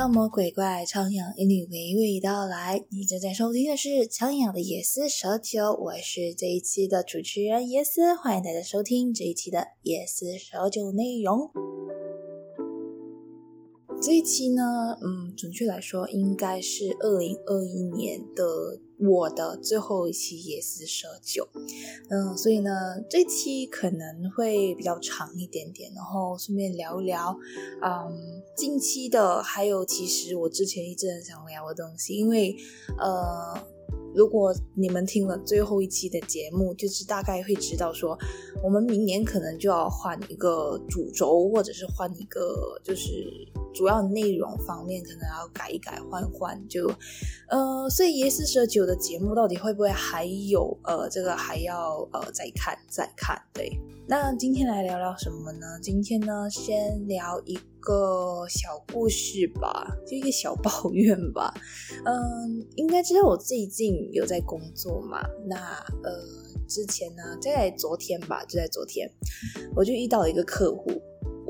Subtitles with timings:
[0.00, 2.82] 妖魔鬼怪，苍蝇一女娓娓道来。
[2.88, 11.50] 你正在收听的是《苍蝇的夜思蛇酒》，我是这一期的主持人夜思，欢迎大家收听这一期的夜思蛇酒内容。
[14.00, 18.44] 这一期呢，嗯，准确来说，应该是二零二一年的
[18.98, 21.46] 我的最后一期夜思蛇酒，
[22.08, 22.70] 嗯，所以呢，
[23.10, 27.36] 这期可能会比较长一点点，然后顺便聊一聊，
[27.82, 32.56] 嗯，近期的，还有其实我之前一直很想聊的东西，因为，
[32.98, 33.62] 呃。
[34.12, 38.18] 如果你们听了最后一期的节目，就是大概会知道说，
[38.60, 46.90] 我们明年可能就要换一个主轴，或者是换一个就是主要内容方面可能要改一改换换，就
[47.48, 53.40] 呃，所以夜思蛇九的节目到底会不会还有呃这个还要呃再看再看？
[53.52, 53.70] 对，
[54.06, 55.66] 那今天来聊聊什么呢？
[55.82, 57.58] 今天呢，先聊一。
[57.82, 61.50] 个小故事吧，就一个小抱怨吧。
[62.04, 65.22] 嗯，应该知道我最近有在工作嘛？
[65.46, 65.56] 那
[66.02, 66.12] 呃，
[66.68, 69.10] 之前呢，在昨天吧，就在昨天，
[69.74, 70.90] 我就遇到了一个客户，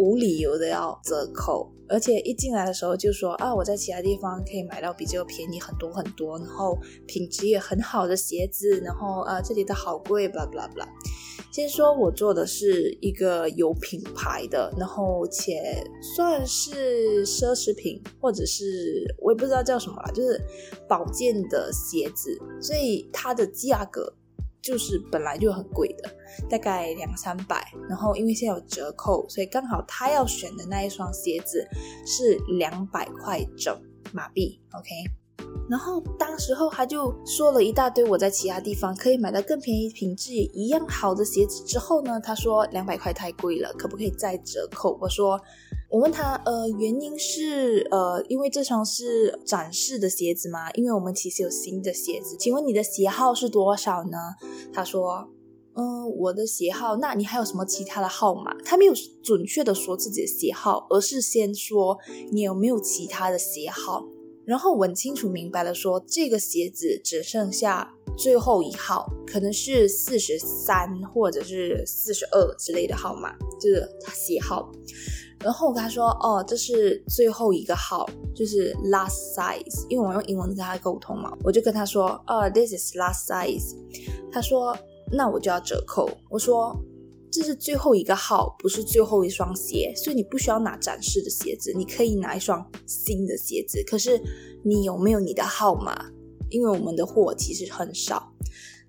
[0.00, 10.88] 无理由的要折扣，而且一进来的时候就说啊，我在其他地方可以买到比较便宜很多很多，然后品质也很好的鞋子，然后啊，这里的好贵，blah blah blah。
[11.52, 15.84] 先说我做的是一个有品牌的，然后且
[16.14, 20.40] 算是奢侈品，或者是我也不知道叫什么啦，就是
[20.88, 24.10] 保健的鞋子，所以它的价格
[24.62, 26.10] 就是本来就很贵的，
[26.48, 31.66] 大概两三百，然后因为现在有折扣，所以刚好他要选的那一双鞋子
[32.06, 33.76] 是两百块整
[34.12, 34.90] 马币，OK。
[35.70, 41.64] 然后当时候他就说了一大堆我在其他地方可以买到更便宜、品质也一样好的鞋子。
[41.64, 44.98] 之后呢，他说两百块太贵了，可不可以再折扣？
[45.00, 45.40] 我说，
[45.90, 50.70] 我问他，呃，原因是呃，因为这双是展示的鞋子吗？
[50.74, 54.16] 因为我们其实有新的鞋子，请问你的鞋号是多少呢？
[54.72, 55.28] 他说，
[55.74, 58.56] 嗯，我的鞋号，那你还有什么其他的号码？
[58.64, 61.98] 他没有准确的说自己的鞋号，而是先说
[62.30, 64.06] 你有没有其他的鞋号。
[64.46, 74.70] 然后问清楚明白了，说这个鞋子只剩下最后一号，可能是四十三或者是四十二之类的号码，就是鞋号。
[75.40, 83.76] 然后我跟他说，哦，这是最后一个号，就是 last size，因为我用英文跟他沟通嘛，我就跟他说，哦，this is last size。
[84.30, 84.76] 他说，
[85.10, 86.08] 那我就要折扣。
[86.28, 86.78] 我说。
[87.32, 93.80] 这是最后一个号，不是最后一双鞋，所以你不需要拿展示的鞋子，你可以拿一双新的鞋子。
[93.86, 94.20] 可是
[94.64, 96.10] 你有没有你的号码？
[96.48, 98.32] 因为我们的货其实很少。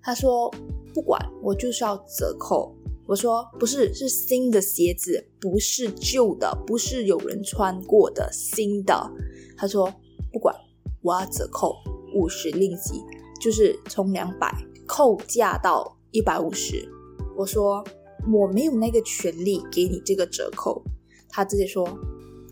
[0.02, 0.52] 他说
[0.92, 2.74] 不管，我就是要折扣。
[3.06, 9.10] 我说不是，是新的鞋子，不是旧的，不是有人穿过的新的。
[9.56, 9.92] 他说
[10.32, 10.54] 不管，
[11.02, 11.74] 我要折扣
[12.14, 13.00] 五十令吉，
[13.40, 14.54] 就是从两百
[14.86, 16.88] 扣价到一百五十。
[17.36, 17.84] 我说。
[18.32, 20.80] 我没有那个权利给你这个折扣，
[21.28, 21.84] 他直接说：“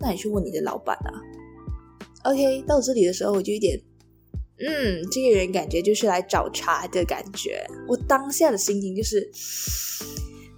[0.03, 1.15] 那你去问你的老板啊。”
[2.29, 3.81] OK，到这里的时候我就有点，
[4.59, 7.65] 嗯，这个人感觉就是来找茬的感觉。
[7.87, 9.31] 我当下的心情就是，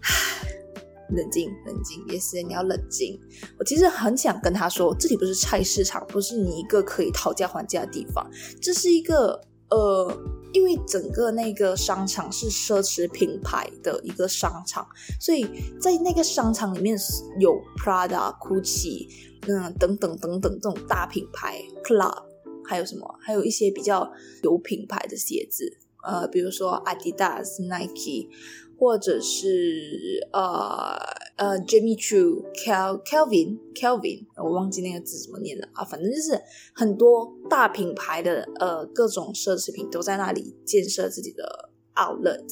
[1.11, 3.19] 冷静，冷静，也是你要冷静。
[3.59, 8.29] 我其实很想跟他说，这里不是菜市场，不是你一个可以讨价还价的地方，
[8.61, 10.17] 这是一个呃。
[10.55, 14.87] 因为整个那个商场是奢侈品牌的一个商场，
[15.19, 15.47] 所以
[15.81, 16.95] 在那个商场里面
[17.41, 19.09] 有 Prada、Gucci，
[19.49, 22.25] 嗯，等等等等这种大品牌，Club，
[22.67, 23.19] 还有什么？
[23.19, 24.13] 还有一些比较
[24.43, 28.29] 有品牌的鞋子，呃，比如说 Adidas、Nike。
[28.83, 30.99] 或者是呃
[31.37, 36.37] 呃，Jimmy Choo、Kel Kelvin Kelvin，我忘记那个字怎么念了啊，反正就是
[36.75, 42.43] 很多大品牌的呃各种奢侈品都在那里建设自己的 outlet，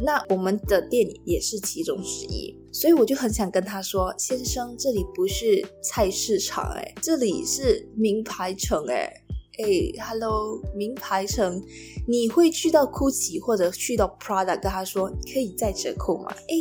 [0.00, 9.12] 那我们的店也是其中之一，所以我就很想跟他说，先生，这里不是菜市场哎，这里是名牌城哎。
[9.58, 9.66] 哎
[10.08, 11.60] ，Hello，名牌城，
[12.06, 16.30] 你会去到 Gucci 或者去到 Prada 跟他说可以再折扣吗？
[16.30, 16.54] 哎，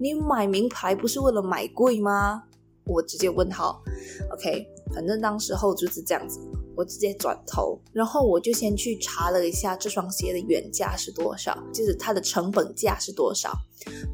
[0.00, 2.42] 你买名牌不是为了买贵吗？
[2.86, 3.82] 我直接问号
[4.32, 6.40] ，OK，反正当时候就是这样子，
[6.74, 13.52] 我直接转头，然后我就先去查了一下这双鞋的原价是多少，就是它的成本价是多少。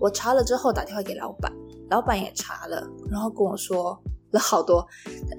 [0.00, 1.52] 我查了之后打电话给老板，
[1.88, 3.96] 老板也查了，然后跟我说。
[4.34, 4.86] 了好多，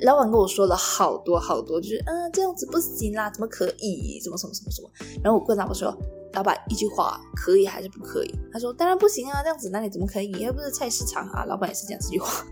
[0.02, 4.20] 老板跟我说了好多好多，就是嗯这样子不行啦，怎么可以？
[4.24, 4.90] 怎么什么什么什么？
[5.22, 5.96] 然后我跟老板说，
[6.34, 8.34] 老板一句话可以还是不可以？
[8.52, 10.32] 他说当然不行啊，这样子哪里怎么可以？
[10.32, 11.46] 又不是菜市场啊！
[11.46, 12.44] 老板也是讲这句话。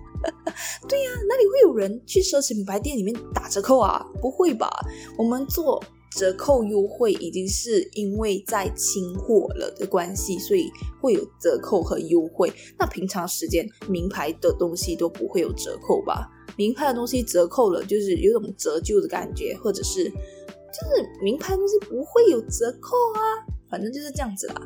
[0.88, 4.06] 对呀，哪里会有人去奢侈品牌店里面打折扣啊？
[4.22, 4.70] 不会吧？
[5.18, 5.82] 我们做
[6.16, 10.70] 折扣优惠已经是因为在清货了的关系，所以
[11.02, 12.52] 会有折扣和优惠。
[12.78, 16.30] 那平常时间名牌的东西都不会有折扣吧？
[16.56, 23.22] 名牌的东西折扣了，就是有种折旧的感觉，或者是就是名牌东西不会有折扣啊，
[23.70, 24.62] 反正就是这样子啦。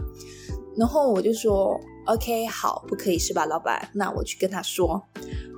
[0.75, 3.89] 然后我就说，OK，好，不可以是吧，老板？
[3.93, 5.01] 那我去跟他说，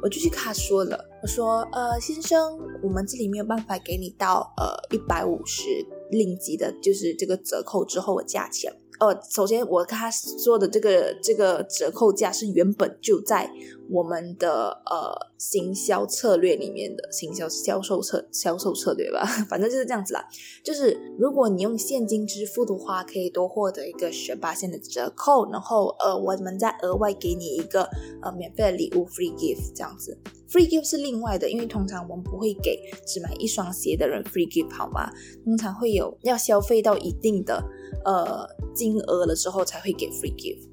[0.01, 5.63] 我就去跟他说了，我说，呃，先生，我们这里没有办法给你到呃一百五十
[6.09, 8.73] 令吉的，就是这个折扣之后的价钱。
[8.99, 13.49] 呃，首先我跟他说的这个这个折扣价是原本就在
[13.91, 20.23] 我们的呃行销策略里面的行销销售策销售策略吧， 反正就是这样子啦。
[20.63, 27.89] 就是如果你用现金支付的话，可以多获得一个十八线的折扣，然后呃我们再额外给你一个
[28.21, 30.17] 呃免费的礼物 free gift 这样子。
[30.49, 35.11] free gift 是另外的，因为通常我们不会给只买一双鞋的人 free gift 好吗？
[35.43, 37.63] 通常会有要消费到一定的
[38.05, 40.67] 呃金额了之后才会给 free gift。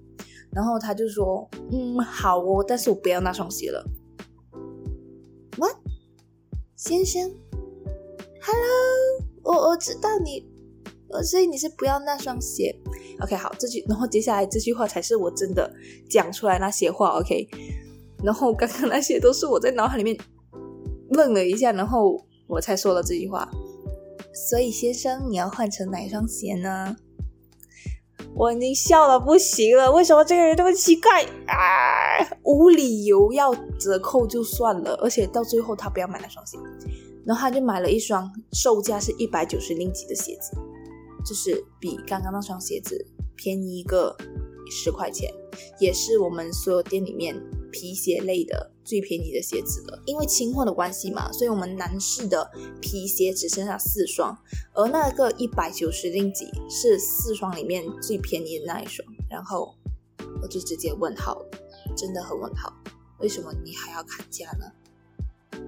[0.56, 3.84] 然后他就说，嗯，好哦，但是我不要那双鞋了。
[5.58, 5.76] What，
[6.76, 7.30] 先生
[8.40, 8.64] ，Hello，
[9.42, 10.48] 我我知道你，
[11.22, 12.74] 所以你是不要那双鞋。
[13.20, 15.70] OK，好，这句，然后接下来这句话才是我真的
[16.08, 17.20] 讲出来那些话。
[17.20, 17.46] OK。
[18.24, 20.16] 然后刚刚那些都是我在脑海里面
[21.10, 23.46] 愣了一下，然后我才说了这句话。
[24.48, 26.96] 所以先生，你要换成哪一双鞋呢？
[28.36, 29.90] 我已经笑了不行了。
[29.90, 31.56] 为什么这个人这么奇怪啊？
[32.42, 36.58] 无理由要折扣就算了，而且到最后他不要买那双鞋，
[37.24, 40.56] 然后他就买了一双售价是一百九十零几的鞋子，
[41.24, 43.02] 就是比刚刚那双鞋子
[43.34, 44.14] 便宜一个
[44.70, 45.32] 十块钱，
[45.80, 47.34] 也是我们所有店里面。
[47.78, 52.50] 皮鞋类的最便宜的鞋子了，因为清货的关系嘛，所以我们男士的
[52.80, 54.34] 皮鞋只剩下四双，
[54.72, 59.06] 而那个一百九十令吉是四双里面最便宜的那一双。
[59.28, 59.74] 然后
[60.40, 61.44] 我就直接问号，
[61.94, 62.72] 真的很问号，
[63.20, 64.64] 为什么你还要砍价呢？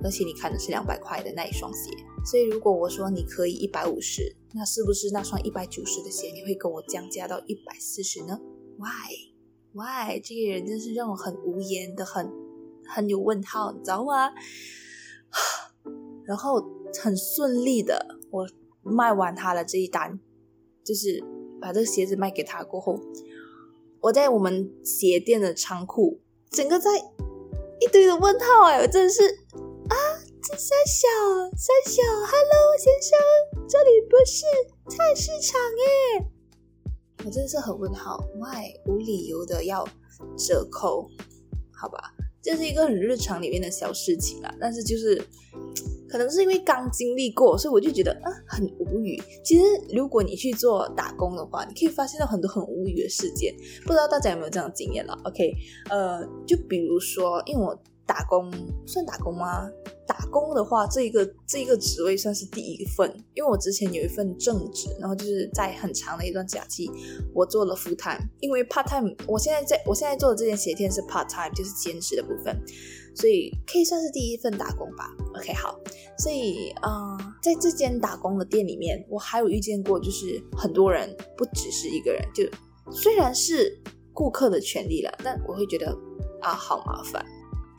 [0.02, 1.90] 而且你砍的是两百块的那一双鞋，
[2.24, 8.38] 所以如果我说你可以一百五十，那是不是那双一百九十的鞋你会跟我降价到一百四十呢
[8.78, 9.36] ？Why？
[9.72, 10.20] Why？
[10.20, 12.30] 这个人真是让我很无言的，很
[12.86, 14.30] 很有问号，你知道吗？
[16.24, 16.62] 然后
[17.02, 18.46] 很顺利的，我
[18.82, 20.18] 卖完他的这一单，
[20.84, 21.22] 就是
[21.60, 22.98] 把这个鞋子卖给他过后，
[24.00, 26.90] 我在我们鞋店的仓库，整个在
[27.80, 29.96] 一堆的问号哎，我真的是啊，
[30.42, 31.08] 这三小
[31.56, 33.18] 三小，Hello 先生，
[33.68, 34.44] 这里不是
[34.94, 36.37] 菜市场耶。
[37.24, 39.86] 我真的是很问号，Why 无理由的要
[40.36, 41.10] 折扣？
[41.72, 41.98] 好吧，
[42.42, 44.54] 这是一个很日常里面的小事情啊。
[44.60, 45.20] 但是就是
[46.08, 49.20] 可能是因为刚经历过，所以我就觉得啊很无语。
[49.44, 53.54] 其实如果你去做打工的话，你可以发现到很多很无语的事件。
[53.82, 55.52] 不知道大家有没有这样的经验了？OK，
[55.90, 57.76] 呃，就比如说，因为我
[58.08, 58.50] 打工
[58.86, 59.70] 算打工吗？
[60.06, 66.90] 打工的话，这一个这一个职位算是第一份，因为我之前有一份正职，然后就是在很长的一段假期，
[67.34, 72.58] 我做了 full time，因为 part time，我现在在我现在做的这件鞋店是 part time，就是兼职的部分，
[73.14, 75.14] 所以可以算是第一份打工吧。
[75.36, 75.78] OK，好，
[76.18, 82.42] 所以啊，在这间打工的店里面，我还有遇见过，就是很多人不只是一个人，就
[82.90, 83.78] 虽然是
[84.14, 85.94] 顾客的权利了，但我会觉得
[86.40, 87.22] 啊，好麻烦。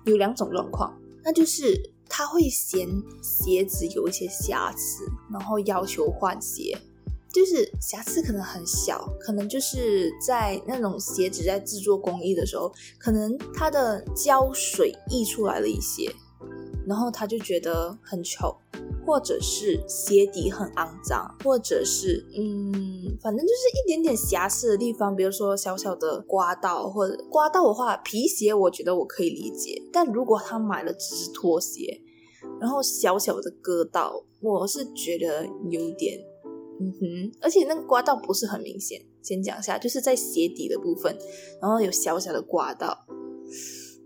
[0.10, 1.92] 有两种状况，那就是。
[2.12, 2.90] 他会嫌
[3.22, 6.76] 鞋子有一些瑕疵，然后要求换鞋。
[7.32, 16.12] 就是瑕疵可能很小，可能就是在那种鞋子在制作工艺的时候，可能它的胶水溢出来了一些，
[16.90, 18.58] 然后他就觉得很丑，
[19.06, 32.02] 或者是鞋底很肮脏，或者是嗯，反正就是一点点瑕疵的地方，比如说小小的刮到，或者刮到的话，皮鞋我觉得我可以理解，但如果他买了只是拖鞋。
[32.60, 36.18] 然后小小的割到，我是觉得有点，
[36.80, 39.00] 嗯哼，而且那个刮到不是很明显。
[39.22, 41.16] 先讲一下，就是在鞋底的部分，
[41.62, 43.06] 然后有小小的刮到。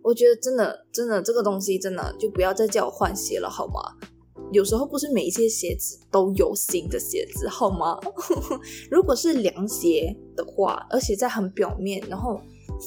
[0.04, 3.80] 我觉得真的，真的这个东西真的就不要再叫我换鞋了，好吗？
[4.52, 7.98] 有时候不是每一些鞋子都有新的鞋子，好吗？
[8.92, 12.40] 如果是凉鞋的话，而且在很表面，然后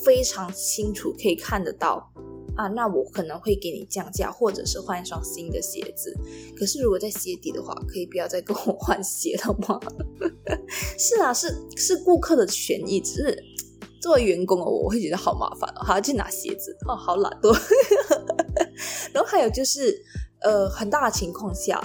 [0.04, 2.12] 非常清楚可以看得到。
[2.56, 6.16] 啊，那我可能会给你降价，或者是换一双新的鞋子。
[6.56, 9.78] 可是如果在鞋底的话，可以不要再跟我换鞋了吗？
[10.96, 13.44] 是啊，是是顾客的权益，只是
[14.00, 17.57] 作为员工哦，我会觉得好麻烦哦，还要去拿鞋子哦，好懒惰。
[19.12, 19.97] 然后还有就是，
[20.43, 21.83] 呃，很大的情况下。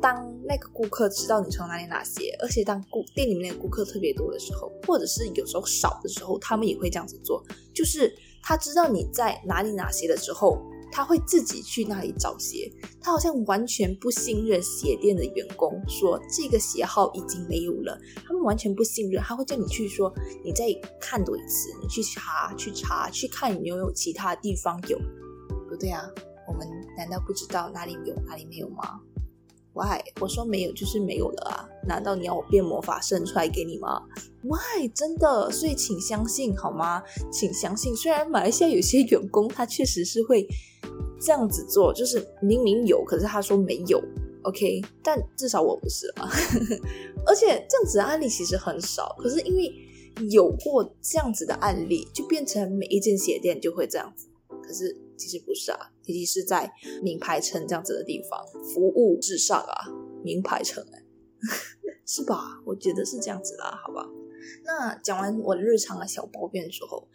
[0.00, 0.14] 当
[0.46, 7.42] 那个顾客知道你从哪里拿鞋，而且当顾店里面的顾客特别多的时候，或者是有时候少的时候，他们也会这样子做。
[7.74, 10.58] 就是他知道你在哪里拿鞋的时候，
[10.94, 12.72] 他会自己去那里找鞋。
[13.00, 17.98] 他好像完全不信任鞋店的员工，说这个鞋号已经没有了。
[18.24, 20.66] 他们完全不信任，他会叫你去说，你再
[21.00, 24.96] 看多一次，你去查，去查，去看有没有其他地方有。
[25.68, 26.08] 不对啊，
[26.46, 26.64] 我们
[26.96, 29.00] 难道不知道哪里有，哪里没有吗
[29.72, 30.00] ？Why？
[30.20, 31.68] 我说没有就是没有了啊！
[31.86, 34.00] 难道你要我变魔法生出来给你吗
[34.42, 34.88] ？Why？
[34.94, 37.02] 真的，所以请相信好吗？
[37.32, 40.46] 请相信，虽然马来西亚有些员工他确实是会
[41.20, 44.02] 这样子做，就是明明有，可是他说没有
[44.42, 44.82] ，OK？
[45.02, 46.28] 但至少我不是啊，
[47.26, 49.72] 而且这样子的案例其实很少，可是因为
[50.30, 54.28] 有过这样子的案例，就变成每一间鞋店就会这样子。
[54.62, 56.70] 可是其实不是啊，其实是在
[57.02, 58.40] 名牌城这样子的地方，
[58.72, 59.74] 服务至上啊，
[60.22, 61.02] 名牌城哎，
[62.06, 62.60] 是吧？
[62.64, 64.06] 我觉得是这样子啦，好吧。
[64.64, 67.08] 那讲完我日常的小抱怨之后，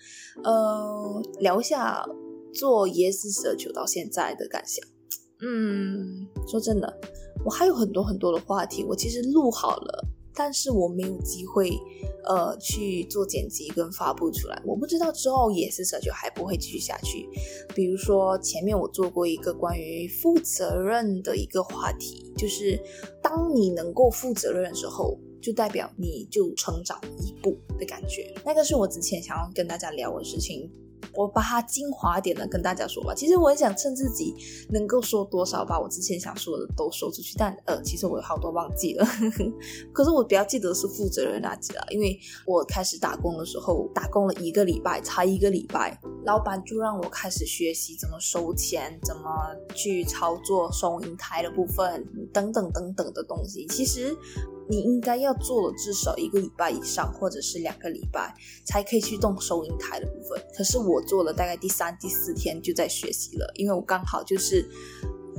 [0.43, 2.03] 呃，聊一下
[2.53, 4.83] 做椰子蛇酒到现在的感想。
[5.41, 6.99] 嗯，说真的，
[7.45, 10.05] 我还有很多很多的话题，我其实录好了。
[10.39, 11.69] 但是我没有机会，
[12.23, 14.57] 呃，去做剪辑跟发布出来。
[14.65, 17.27] 我不知道之后也是这就还不会继续下去。
[17.75, 22.79] 比如说前面我做过一个关于负责任的一个话题，就是
[23.21, 28.33] 当你能够负责任的时候，就代表你就成长一步的感觉。
[28.45, 30.71] 那个是我之前想要跟大家聊的事情。
[31.13, 33.13] 我把它精华点的跟大家说吧。
[33.13, 34.35] 其实我很想趁自己
[34.69, 37.35] 能够说多少，把我之前想说的都说出去。
[37.37, 39.05] 但呃，其实我有好多忘记了。
[39.93, 49.29] 可是我比较记得是负责人那集了，因为我开始打工的时候，打工了一个礼拜，才一个礼拜，老板就让我开始学习怎么收钱，怎么
[49.75, 53.65] 去操作收银台的部分，等等等等的东西。
[53.67, 54.15] 其实。
[54.69, 58.31] 你应该要做了至少一个礼拜以上，或者是两个礼拜，
[58.63, 60.39] 才可以去动收银台的部分。
[60.55, 64.63] 可是我做了大概第三、第四天就在学习了，因为我刚好就是，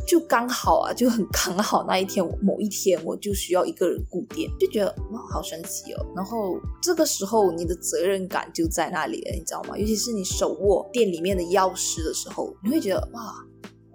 [0.04, 6.04] 就刚好啊，就很刚好那一天，某一天我就需要一个人顾店，就觉得哇，好神奇哦。
[6.16, 9.78] 然后这个时候你的责任感就在那里了，你知道吗？
[9.78, 13.32] 尤其是你手握店里面的钥匙的时候，你会觉得哇，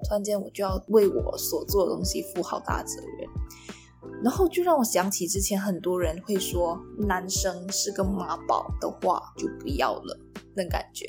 [0.06, 3.30] 突然间我就要为我所做的东西负好大责任。
[4.24, 10.20] 然后就让我想起之前很多人会说男生是个妈宝的话，就不要了
[10.56, 11.06] 那感觉。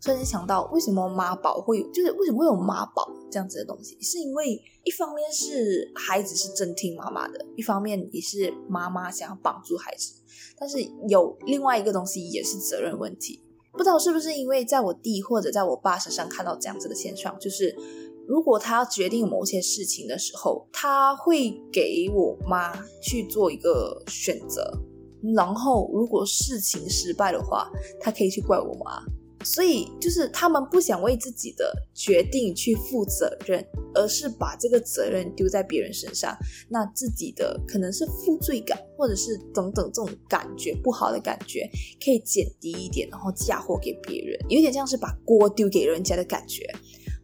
[0.00, 4.00] 突然间想到，为什么妈宝会有，就是为什么会有妈宝这样子的东西？
[4.00, 10.14] 是因为一方面是孩子是真听妈妈的，一方面也是妈妈想要帮助孩子。
[10.58, 10.78] 但是
[11.08, 13.40] 有另外一个东西也是责任问题，
[13.72, 17.76] 不知道是不是因为在我弟或者在我爸身上看到这样子的现象，就是。
[18.28, 24.72] 如果他要决定某些事情的时候，他会给我妈去做一个选择，
[25.34, 29.02] 然后如果事情失败的话，他可以去怪我妈。
[29.44, 36.32] 所以就是他们不想为自己的决定去负责任，而是把这个责任丢在别人身上，
[36.68, 41.68] 那自己的可能是负罪感，或者是等等这种感觉不好的感觉，
[42.04, 46.64] 可以减低一点，然后嫁祸给别人，有点像是把锅丢给人家的感觉。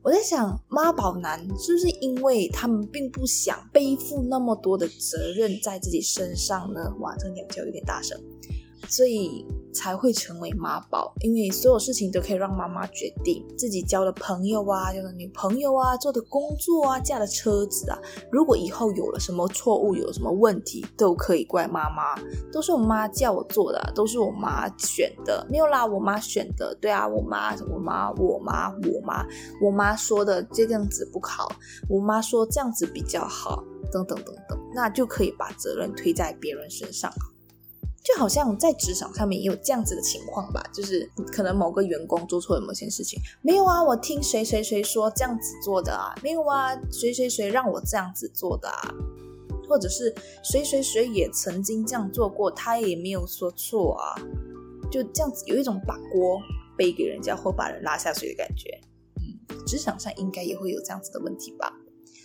[0.00, 6.81] 我在想，妈宝男是不是因为他们并不想背负那么多的责任在自己身上呢？
[7.00, 8.19] 哇，这个鸟叫有点大声，
[8.87, 9.47] 所以。
[9.71, 13.47] 才会成为妈宝，因为所有事情都可以让妈妈决定。
[13.57, 17.99] 自己交的朋友啊，交的女朋友啊，做的工作啊，驾的车子啊，
[18.33, 22.17] 如果以后有了什么错误，有什么问题，都可以怪妈妈。
[22.51, 26.75] 都是我妈叫我做的，都是我妈选的，没有啦，我妈选的。
[26.81, 29.25] 对啊，我妈，我妈，我妈，我妈，
[29.63, 31.47] 我妈说的这样子不好，
[31.89, 37.13] 我妈说这样子比较好，等等等等，那就可以把责任推在别人身上。
[38.09, 48.95] 就好像在职场上面也有这样子的情况吧，就是可能某个员工做错了某件事情，没有啊，我听谁谁谁说这样子做的啊，没有啊，谁谁谁让我这样子做的啊，
[49.69, 54.17] 或者是谁谁谁也曾经这样做过，他也没有说错啊，
[54.91, 56.41] 就这样子有一种把锅
[56.79, 58.81] 背给人家或把人拉下水的感觉，
[59.17, 61.75] 嗯，职场上应该也会有这样子的问题吧，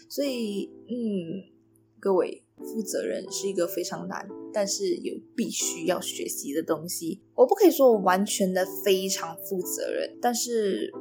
[0.07, 1.43] 所以嗯，
[1.99, 2.42] 各位。
[2.57, 7.21] 负责任是一个非常难，但是有必须要学习的东西。
[7.35, 10.91] 我不可以说我完全的非常负责任，但是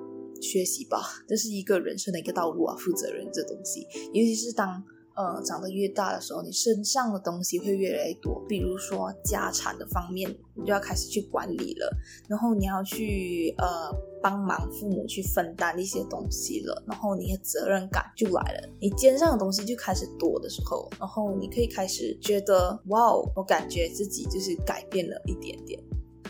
[0.41, 2.77] 学习吧，这是一个人生的一个道路啊。
[2.77, 4.83] 负责任这东西，尤其是当
[5.15, 8.43] 呃，长得越大的时候，你身上的东西会越来越多。
[8.49, 11.95] 比如说家产的方面，你就要开始去管理了，
[12.29, 25.79] 然后你要去呃帮忙父母去分担一些东西了，然后你的责任感就来了，你肩上的东西就开始多的时候，然后你可以开始觉得哇哦，我感觉自己就是改变了一点点，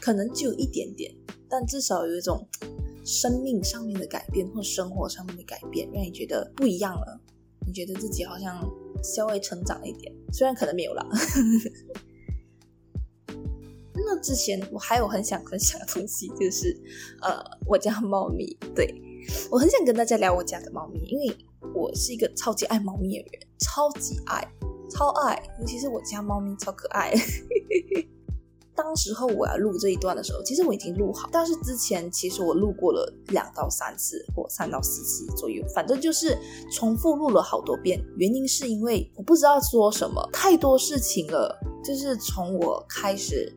[0.01, 1.15] 可能只有一点点，
[1.49, 2.47] 但至少有一种
[3.05, 7.21] 生命上面的改变或生活上面的改变，让你觉得不一样了。
[7.67, 8.61] 你觉得自己好像
[9.03, 11.07] 稍微成长了一点，虽然可能没有啦。
[14.05, 16.77] 那之前我还有很想分享的东西，就是
[17.21, 18.57] 呃，我家猫咪。
[18.75, 18.93] 对
[19.51, 21.37] 我很想跟大家聊我家的猫咪，因为
[21.75, 24.47] 我是一个超级爱猫咪的人，超级爱，
[24.91, 27.13] 超爱，尤其是我家猫咪超可爱。
[28.75, 36.37] 当时候我要录这一段的时候，其实我已经录好，但是之前其实我录过了两到三次或三到四次左右，反正就是
[36.73, 38.03] 重复录了好多遍。
[38.17, 41.59] 原因是因为我不知道说什么，太多事情了。
[41.85, 43.53] 就是从我开始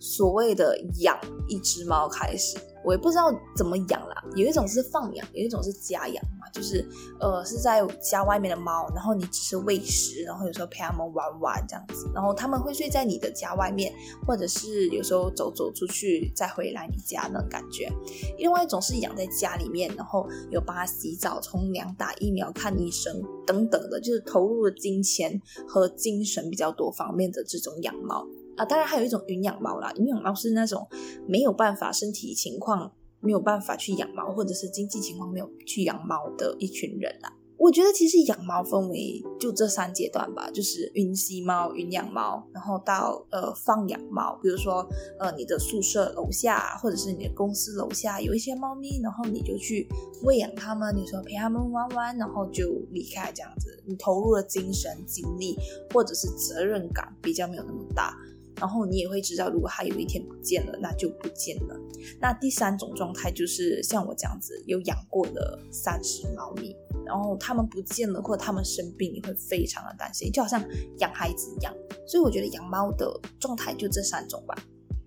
[0.00, 2.56] 所谓的养一只猫开始。
[2.86, 6.88] 我也不知道怎么养啦，有一种是放养，有一种是家养嘛，就是
[7.18, 13.92] 呃是在家外面的猫，然后你只是喂食，然后有时候陪它们玩玩这样子，然后它们会睡在你的家外面，
[14.24, 17.90] 或者是有时候走走出去再回来你家那种感觉。
[18.38, 28.24] 另外一种是养在家里面，然后有帮它洗澡、冲凉、打疫苗、看医生等等的，就是投入了金钱和精神比较多方面的这种养猫。
[28.56, 30.86] 啊，当然还有一种云养猫啦，云养猫是那种
[31.26, 37.32] 没有办法身体情况没有办法去养猫，或者是经济情况没有去养猫的一群人啦。
[37.58, 44.86] 我觉得其实养猫分为就这三阶段吧，就是云吸猫、云养猫，然后到呃放养猫，比如说
[45.18, 49.88] 呃你的宿舍楼下或者是你的公司楼下有一些猫咪，然后你就去
[50.22, 55.56] 喂养它们，你说陪它们玩玩，然后就离开这样子，你投入了精神精力
[55.94, 58.14] 或者是责任感比较没有那么大。
[58.58, 61.76] 然后你也会知道，如果它有一天不见了，那就不见了。
[62.20, 70.62] 那第三种状态就是像我这样子有养过的三只猫咪，然后它们不见了，或者它们生病，你会非常的担心，就好像
[70.98, 71.74] 养孩子一样。
[72.06, 74.54] 所以我觉得养猫的状态就这三种吧。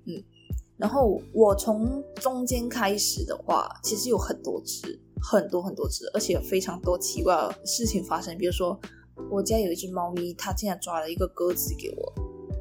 [0.05, 0.23] 嗯，
[0.77, 8.37] 然后我从中间开始的话，其实有很多只，很多很多只，而且有非常多奇怪的事情发生。
[8.37, 8.79] 比如说，
[9.31, 12.13] 我家有一只猫咪，它竟然抓了一个鸽子给我。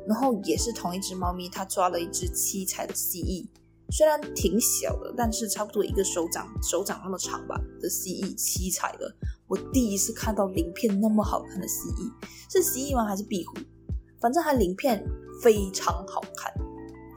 [0.08, 3.46] 然后也是同一只猫咪，它抓了一只七彩的蜥蜴，
[3.90, 9.14] 虽然挺小的，但是差不多一个手掌手掌那么长吧的蜥蜴，七彩的。
[9.46, 12.10] 我第一次看到鳞片那么好看的蜥蜴，
[12.50, 13.04] 是蜥蜴吗？
[13.04, 13.58] 还是壁虎？
[14.18, 15.04] 反正它鳞片
[15.42, 16.52] 非常好看，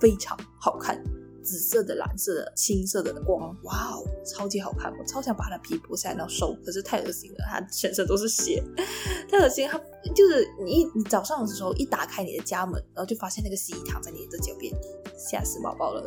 [0.01, 1.01] 非常好看。
[1.43, 4.91] 紫色的、蓝色的、青色的光，哇哦，超级好看！
[4.97, 8.63] 我超想把它皮剥下来然后收，可是太恶心了，它全身都是血，
[9.29, 9.67] 太恶心。
[9.67, 9.77] 它
[10.15, 14.73] 就是你一你早上的时候一打开你的家门，然后就发现那个蜥蜴躺在你的脚边，
[15.17, 16.03] 吓死宝宝了。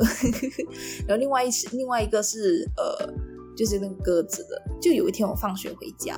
[1.07, 3.13] 然后另外一只另外一个是呃，
[3.55, 4.61] 就是那个鸽子的。
[4.81, 6.17] 就有一天我放学回家，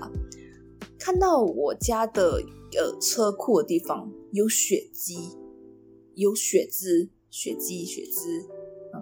[1.00, 2.42] 看到我家的
[2.78, 5.38] 呃车库的地方有血迹，
[6.16, 8.46] 有血渍，血迹，血渍。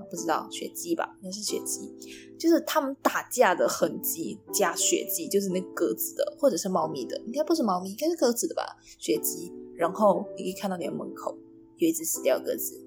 [0.09, 1.93] 不知道血迹吧，应该是血迹，
[2.37, 8.63] 就是他们打架的痕迹加血迹，就是那鸽子的或者是猫咪的，应该不是猫咪，应该是鸽子的吧？
[8.99, 11.37] 血迹，然后你可以看到你的门口
[11.77, 12.79] 有一只死掉鸽子，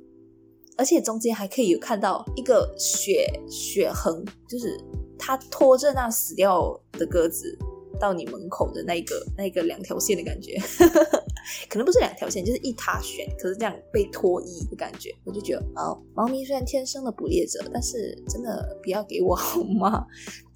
[0.76, 4.78] 而且中间还可以有看到一个血血痕，就是
[5.18, 7.58] 它拖着那死掉的鸽子
[7.98, 10.56] 到你门口的那个那个两条线的感觉。
[11.70, 20.06] 可能不是两条线，就是一塌选，可是这样被脱衣的感觉，我就觉得哦，猫咪虽然天生的捕猎者，但是真的不要给我 好吗？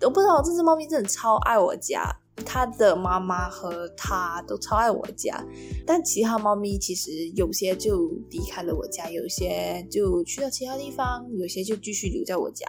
[0.02, 5.42] 我不知道这只猫咪真的超爱我家，它的妈妈和它都超爱我家，
[5.87, 12.66] 但其他猫咪其实有些就离开了我家，有些就去到其他地方，有些就继续留在我家。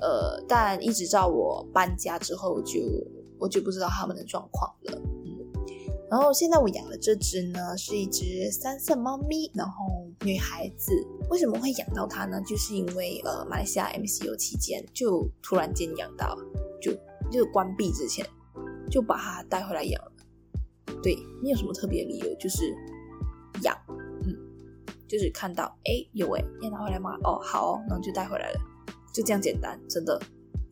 [0.00, 2.80] 呃，但一直到我搬家之后，就
[3.42, 4.98] 我就不知道它们的状况了。
[5.26, 5.32] 嗯
[6.10, 10.92] 然后现在我养的这只呢，是一只三色猫咪，然后女孩子。
[11.30, 12.38] 为什么会养到它呢？
[12.46, 16.36] 就是因为呃，马来西亚 MCO 期间就突然间养到，
[16.82, 16.92] 就
[17.30, 18.26] 就关闭之前
[18.90, 20.12] 就把它带回来养了。
[21.02, 22.76] 对，没有什么特别理由，就是
[23.62, 23.74] 养，
[24.26, 24.36] 嗯，
[25.08, 27.16] 就是看到哎有哎，要拿回来吗？
[27.24, 28.60] 哦好哦，然后就带回来了，
[29.14, 30.20] 就这样简单，真的，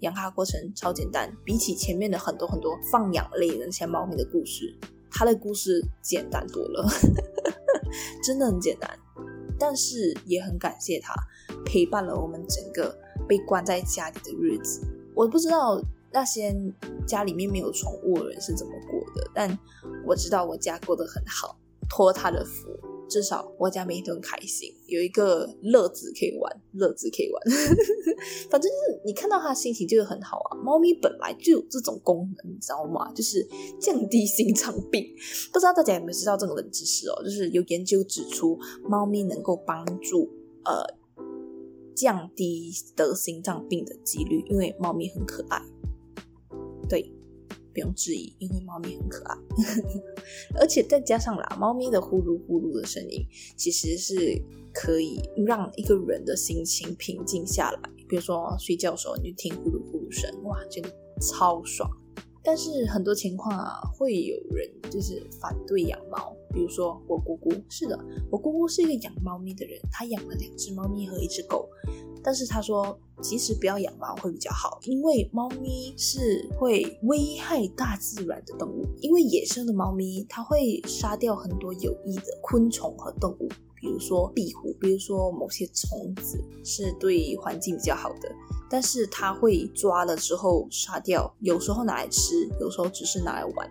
[0.00, 4.76] 养它过程超简单，比起前面的很多很多放养类的那些猫咪的故事。
[5.10, 6.88] 它的故事简单多了，
[8.22, 8.98] 真的很简单，
[9.58, 11.12] 但是也很感谢它
[11.64, 12.96] 陪伴了我们整个
[13.28, 14.80] 被关在家里的日子。
[15.14, 15.82] 我不知道
[16.12, 16.54] 那些
[17.06, 19.58] 家里面没有宠物的人是怎么过的，但
[20.06, 21.58] 我知道我家过得很好，
[21.88, 22.68] 托他的福。
[23.10, 27.42] 至少我家每天都很开心，有一个乐子可以玩，乐子可以玩。
[28.48, 30.56] 反正就是你看到他心情就会很好啊。
[30.56, 33.12] 猫咪本来就有这种功能，你知道吗？
[33.12, 33.46] 就是
[33.80, 35.04] 降低心脏病。
[35.52, 37.22] 不知道大家有没有知道这个冷知识哦？
[37.24, 38.56] 就是有研究指出，
[38.88, 40.30] 猫咪能够帮助
[40.64, 40.84] 呃
[41.96, 45.60] 降低得心脏病的几率，因为猫咪很可爱。
[47.72, 49.36] 不用质疑，因为猫咪很可爱，
[50.60, 54.14] 而且再加上啦，猫咪的呼噜呼噜的声音，其实是
[54.72, 57.80] 可以让一个人的心情平静下来。
[58.08, 61.88] 比如说睡觉的时候，你就听呼噜呼噜声，哇，真的超爽。
[62.42, 66.34] 但是很多情况啊，会有人就是反对养猫。
[66.52, 67.98] 比如说我姑姑，是的，
[68.30, 71.68] 我姑姑是一个养猫咪的人，她养了两只猫咪和一只狗。
[72.22, 78.84] 但是他说，其实不要养猫会比较好，因为猫咪是会危害大自然的动物。
[79.00, 83.48] 因为野生的猫咪，它会杀掉很多有益的昆虫和动物，
[83.80, 88.30] 比如说壁虎，比如说某些虫子是对环境比较好的。
[88.68, 93.70] 但是它会抓了之后杀掉，有时候拿来吃，有时候只是拿来玩。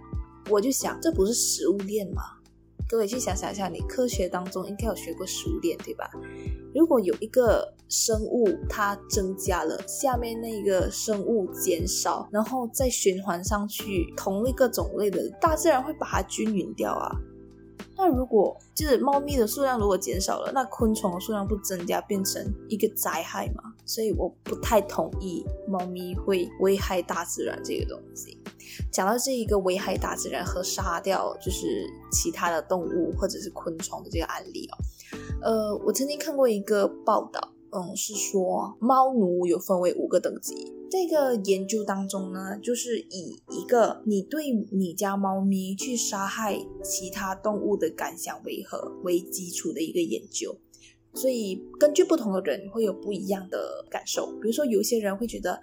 [0.50, 2.22] 我就想，这不是食物链吗？
[2.90, 6.10] 各位去想想一下，你科学当中应该有学过食物链，对吧？
[6.74, 17.16] 如果有一个生物它增加了，下面那个生物减少，然后再循环上去，同一个种类的，大自然会把它均匀掉啊。
[18.02, 23.62] 那如果就是猫咪的数量如果减少了，那昆虫的数量不增加，变成一个灾害嘛？
[23.86, 28.38] 所以我不太同意猫咪会危害大自然这个东西。
[28.90, 31.68] 讲到这一个危害大自然和杀掉就是
[32.10, 34.78] 其他的动物或者是昆虫的这个案例哦，
[35.44, 40.74] 呃，我曾经看过一个报道，嗯，是说猫奴有分为五个等级。
[40.90, 50.58] 这个研究当中呢，就是以一个你对你家猫咪去杀害其他动物的感想为何为基础的一个研究。
[51.14, 54.28] 所以根据不同的人会有不一样的感受。
[54.42, 55.62] 比如说，有些人会觉得。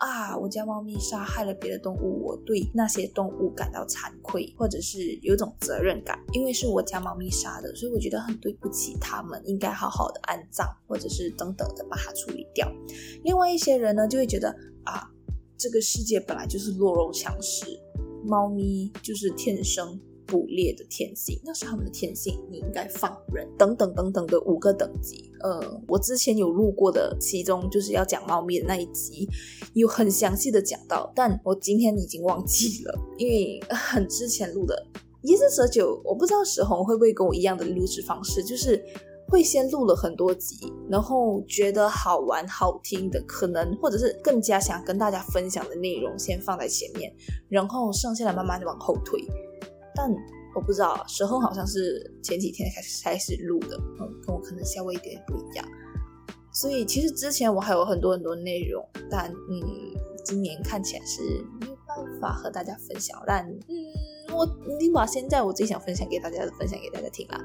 [0.00, 0.36] 啊！
[0.36, 12.66] 我家猫咪杀害了别的动物，我对那些动物感到惭愧，或者是有种责任感，因为是我家猫咪杀的，所以我觉得很对不起它们，应该好好的安葬，或者是等等的把它处理掉。
[13.24, 14.48] 另外一些人呢，就会觉得
[14.84, 15.06] 啊，
[15.58, 17.66] 这个世界本来就是弱肉强食，
[18.26, 20.00] 猫咪就是天生。
[20.30, 23.46] 捕猎的天性，那是他们的天性，你应该放任。
[23.58, 29.28] 等等等等的五个等级，呃，我之前有录过的，其中就是要讲猫咪的那一集，
[29.74, 34.86] 有很详细的讲到，但我今天已经忘记了，因为很之前录的。
[35.22, 38.82] 一是蛇九，我不知道石红会不会跟我一样的录制方式，就是
[39.28, 47.12] 会先录了很多集，然后觉得好玩好听的，可能或者是更加想跟大家分享的内容，先放在前面，
[47.50, 49.22] 然后剩下的慢慢的往后推。
[50.00, 50.10] 但
[50.54, 55.64] 我不知道，时候好像是前几天开始开始录的，嗯，跟我可能稍微一点不一样。
[56.52, 59.60] 所以其实之前我还有很多很多内容，但嗯，
[60.24, 61.20] 今年看起来是
[61.60, 63.22] 没有办法和大家分享。
[63.26, 67.38] 但嗯，我已经把现在我最想分享给大家的分享给大家听了。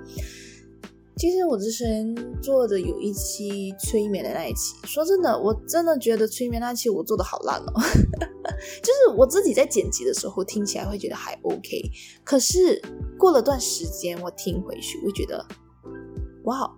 [1.18, 7.72] 其实我之前做的有一期催眠的那一期，说真的，我真的觉得催眠那期我做的好烂哦。
[8.84, 11.82] 就是我自己在剪辑的时候听起来会觉得还 OK，
[12.24, 12.82] 可是
[13.18, 15.46] 过了段时间我听回去会觉得，
[16.44, 16.70] 哇，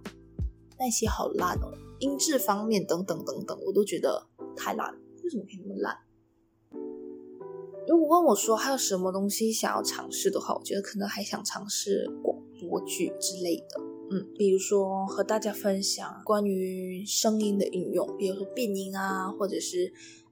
[0.79, 5.97] 那些好烂哦，音质方面等等等等，我都觉得太烂，为什么可以那么烂？
[7.87, 13.96] 如果问我说还有什么东西想要尝试的话，我觉得可能还想尝试广播剧之类的。
[14.09, 19.91] 嗯，比如说和大家分享关于声音的应用，比如说变音啊，或者是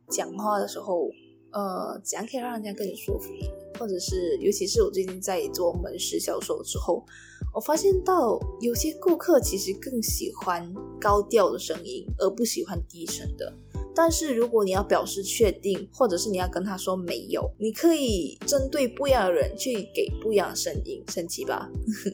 [0.09, 1.09] 讲话的时候，
[1.51, 3.29] 呃，怎样可以让人家更舒服？
[3.77, 7.05] 或者是，尤其是我最近在做门市销售之后，
[7.53, 13.53] 我发现到有些顾客其实更喜欢高调的声音，而不喜欢低沉的。
[13.97, 21.69] 但是如果你要表示确定，或者是你要跟他说没有，你可以针对不一样的人去给不一样的声音，神奇吧？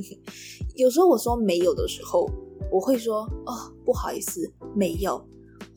[0.82, 2.28] 有时候我说没有的时候，
[2.72, 5.24] 我会说哦，不好意思，没有，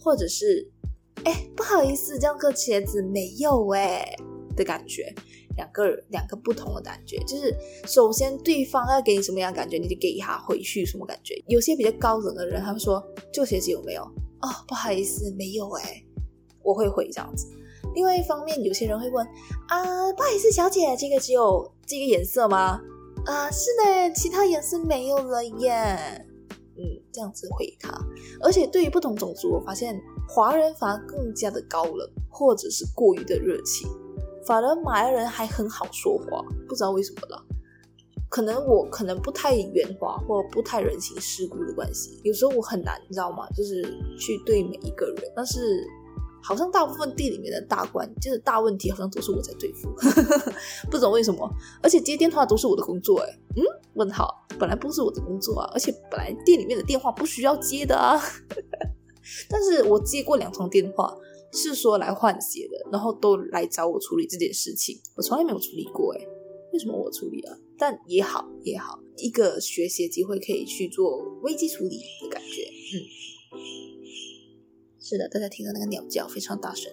[0.00, 0.66] 或者是
[1.24, 4.16] 哎，不好意思，这样个茄子没有哎
[4.56, 5.14] 的感觉，
[5.56, 7.54] 两个两个不同的感觉，就是
[7.86, 11.34] 首先对方要给你什么样感觉，你就给他回去什么感觉。
[11.48, 14.02] 有些比较高冷的人，他会说这个鞋子有没有？
[14.40, 16.02] 哦，不好意思，没有哎，
[16.62, 17.46] 我会回这样子。
[17.94, 19.26] 另外一方面，有些人会问
[19.68, 22.80] 啊，不好意思，小姐，这个只有这个颜色吗？
[23.26, 26.26] 啊，是的，其他颜色没有了耶。
[26.76, 26.82] 嗯，
[27.12, 27.90] 这样子回他。
[28.42, 33.88] 而且对于不同种族，我发现华人反而更加的高冷，或者是过于的热情，
[34.46, 37.42] 反而马来人还很好说话，不知道为什么了。
[38.28, 43.48] 可能我可能不太圆滑或不太人情世故的关系，有时候我很难，你知道吗？
[43.56, 43.82] 就是
[44.18, 45.86] 去对每一个人，但是
[46.44, 49.88] 好像大部分店里面的大关，就是大问题，好像都是我在对付，
[50.90, 51.48] 不懂为什么。
[51.82, 53.62] 而且接电话都是我的工作，哎，嗯，
[53.94, 54.28] 问号，
[54.58, 58.20] 本来不是我的工作啊，而且本来店里面的电话不需要接的啊，
[59.48, 61.16] 但是我接过两通电话。
[61.56, 66.20] 是说来换鞋的，然后都来找我处理这件事情，我从来没有处理过，哎，
[66.72, 67.56] 为什么我处理啊？
[67.78, 72.98] 但也好也好，一个学习机会可以去做危机处理的感觉，嗯，
[75.06, 76.90] 是的，大家听到那个鸟叫非常大声。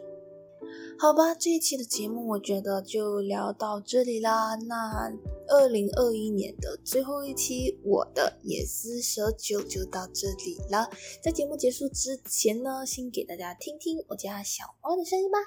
[1.00, 4.54] 好吧，这一期的节目我觉得就聊到这里啦。
[4.67, 5.10] 那
[5.47, 10.89] 二零二一年的最后一期，我的野思蛇酒就到这里了。
[11.24, 15.38] 在节目结束之前呢，先给大家听听我家小猫的声音吧。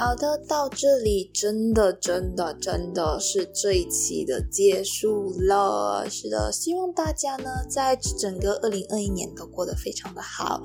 [0.00, 6.08] 好的，到这里真的真的真的是这一期的结束了。
[6.08, 10.62] 是的，希望大家呢在整个二零二一年都过得非常的好。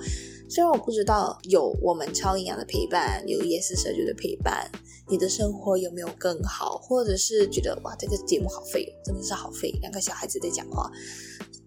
[0.49, 4.71] 虽然我不知道有我们超营养的陪伴，有夜思社区的陪伴，
[5.09, 10.89] 你的生活有没有更好，或者是觉得哇这个节目好废，真的是好废，两个小孩子在讲话。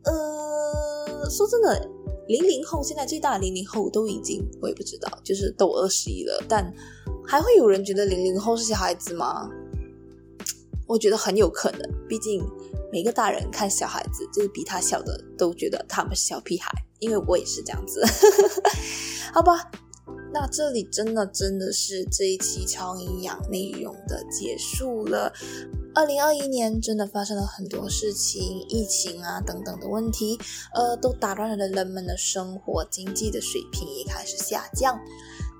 [0.04, 1.87] 呃，说真的，
[2.28, 6.72] 零零后现在最大的零零后都已经我也不知道，就是都二十一了，但。
[7.26, 9.50] 还会有人觉得零零后是小孩子吗？
[10.86, 12.42] 我觉得很有可能，毕竟
[12.90, 16.72] 每个大人看小孩子，就是比他小的，都觉得他们是小屁孩。
[17.00, 18.02] 因为我也是这样子，
[19.34, 19.70] 好吧？
[20.32, 25.30] 那这里真的真的是这一期超营养内容的结束了。
[25.94, 30.38] 二零二一年真的发生了很多事情，疫情啊等等的问题，
[30.74, 34.98] 呃，都打乱了人们的生活，经济的水平也开始下降。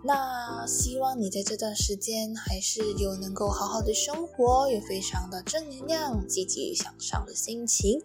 [0.05, 8.01] 那希望你在这段时间还是有能够好好的生活，也非常的正能量、积极向上的心情。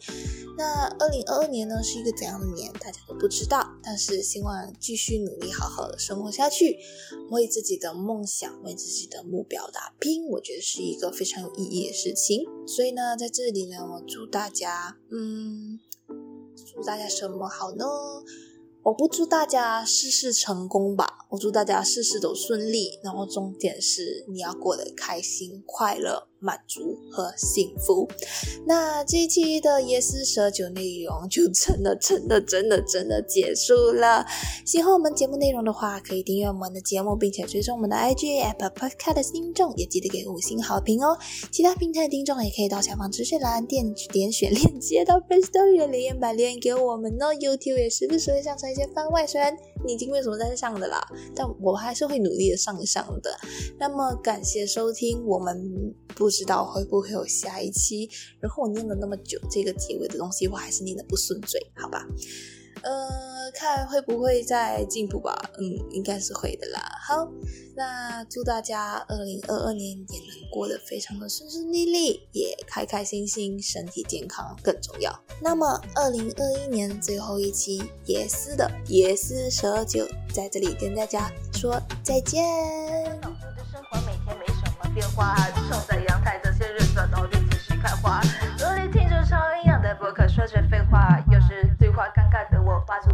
[0.58, 3.68] 那二零二二年呢是一个怎样的年，大家都不知道。
[3.84, 6.78] 但是希望继续努力，好好的生活下去，
[7.30, 12.44] 为自己的梦想、为自己的目标打拼，我觉得是一个非常有意义的事情。
[12.68, 15.80] 所以呢，在这里呢，我祝大家，嗯，
[16.66, 17.86] 祝大家什么好呢？
[18.86, 23.00] 我不祝大家事事成功吧，我祝大家事事都顺利。
[23.02, 26.28] 然后重点是你要过得开心、快乐。
[26.44, 28.08] 满足和幸福。
[28.68, 34.26] 那这一期的夜思蛇酒内容就真的、真的、真的、真的结束了。
[34.66, 41.18] 喜欢我们节目内容的话，可以订阅我们的节目，并且追踪我们的 IG Apple Podcast 的听众，也记得给五星好评哦。
[41.50, 47.34] 其他平台的听众也可以到下方资讯栏点点选链接到 Face Story 的留言板留言给我们哦。
[47.34, 51.02] YouTube 也时不时会上传一些番外，虽然你已经没有什么在上的啦，
[51.34, 53.32] 但我还是会努力的上一上的。
[53.80, 55.94] 那么感谢收听我们。
[56.16, 58.10] 不知道会不会有下一期？
[58.40, 62.06] 然后我念了那么久，这个结尾的东西我还是念的不顺嘴，好吧？
[62.82, 65.34] 呃，看会不会再进步吧？
[65.58, 66.82] 嗯，应该是会的啦。
[67.08, 67.32] 好，
[67.78, 75.18] 那祝大家二零二二年也能过得非常的顺顺利利，也开开心心，身体健康更重要。
[75.42, 82.44] 那么二零二一年最后一期也是的野思蛇酒在这里跟大家说再见。
[83.22, 85.36] 老的生活每天没什么变化，
[88.60, 93.10] 努力听着超音量的博客，说着废话，有时对话尴尬的我发出。